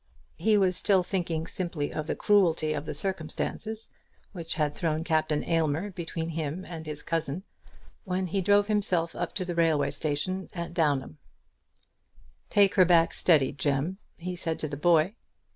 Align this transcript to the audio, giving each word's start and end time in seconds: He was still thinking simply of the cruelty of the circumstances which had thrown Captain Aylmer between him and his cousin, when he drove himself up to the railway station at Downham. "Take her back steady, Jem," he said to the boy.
He 0.39 0.57
was 0.57 0.75
still 0.75 1.03
thinking 1.03 1.45
simply 1.45 1.93
of 1.93 2.07
the 2.07 2.15
cruelty 2.15 2.73
of 2.73 2.87
the 2.87 2.93
circumstances 2.95 3.93
which 4.31 4.55
had 4.55 4.73
thrown 4.73 5.03
Captain 5.03 5.43
Aylmer 5.43 5.91
between 5.91 6.29
him 6.29 6.65
and 6.65 6.87
his 6.87 7.03
cousin, 7.03 7.43
when 8.03 8.25
he 8.25 8.41
drove 8.41 8.65
himself 8.65 9.15
up 9.15 9.35
to 9.35 9.45
the 9.45 9.53
railway 9.53 9.91
station 9.91 10.49
at 10.53 10.73
Downham. 10.73 11.19
"Take 12.49 12.73
her 12.73 12.85
back 12.85 13.13
steady, 13.13 13.51
Jem," 13.51 13.99
he 14.17 14.35
said 14.35 14.57
to 14.57 14.67
the 14.67 14.75
boy. 14.75 15.13